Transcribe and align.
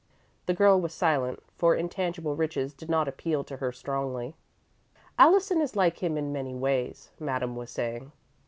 The 0.47 0.55
girl 0.55 0.81
was 0.81 0.95
silent, 0.95 1.43
for 1.59 1.75
intangible 1.75 2.35
riches 2.35 2.73
did 2.73 2.89
not 2.89 3.07
appeal 3.07 3.43
to 3.43 3.57
her 3.57 3.71
strongly. 3.71 4.33
"Allison 5.19 5.61
is 5.61 5.75
like 5.75 5.99
him 6.01 6.17
in 6.17 6.33
many 6.33 6.55
ways," 6.55 7.11
Madame 7.19 7.55
was 7.55 7.69
saying. 7.69 8.11